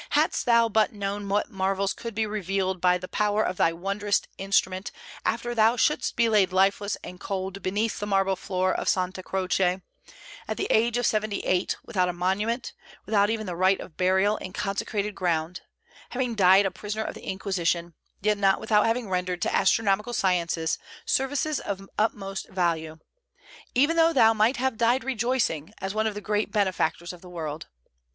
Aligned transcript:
hadst 0.17 0.47
thou 0.47 0.67
but 0.67 0.91
known 0.91 1.29
what 1.29 1.51
marvels 1.51 1.93
would 2.03 2.15
be 2.15 2.25
revealed 2.25 2.81
by 2.81 2.97
the 2.97 3.07
power 3.07 3.43
of 3.43 3.55
thy 3.57 3.71
wondrous 3.71 4.23
instrument 4.39 4.89
after 5.23 5.53
thou 5.53 5.75
should'st 5.77 6.15
be 6.15 6.27
laid 6.27 6.51
lifeless 6.51 6.97
and 7.03 7.19
cold 7.19 7.61
beneath 7.61 7.99
the 7.99 8.07
marble 8.07 8.35
floor 8.35 8.73
of 8.73 8.89
Sante 8.89 9.21
Croce, 9.23 9.79
at 10.47 10.57
the 10.57 10.65
age 10.71 10.97
of 10.97 11.05
seventy 11.05 11.41
eight, 11.41 11.77
without 11.85 12.09
a 12.09 12.13
monument, 12.13 12.73
without 13.05 13.29
even 13.29 13.45
the 13.45 13.55
right 13.55 13.79
of 13.79 13.95
burial 13.95 14.37
in 14.37 14.53
consecrated 14.53 15.13
ground, 15.13 15.61
having 16.09 16.33
died 16.33 16.65
a 16.65 16.71
prisoner 16.71 17.03
of 17.03 17.13
the 17.13 17.27
Inquisition, 17.29 17.93
yet 18.23 18.39
not 18.39 18.59
without 18.59 18.87
having 18.87 19.07
rendered 19.07 19.39
to 19.43 19.55
astronomical 19.55 20.13
science 20.13 20.79
services 21.05 21.59
of 21.59 21.87
utmost 21.99 22.49
value, 22.49 22.97
even 23.75 23.97
thou 23.97 24.33
might 24.33 24.57
have 24.57 24.77
died 24.79 25.03
rejoicing, 25.03 25.71
as 25.79 25.93
one 25.93 26.07
of 26.07 26.15
the 26.15 26.21
great 26.21 26.51
benefactors 26.51 27.13
of 27.13 27.21
the 27.21 27.29
world. 27.29 27.67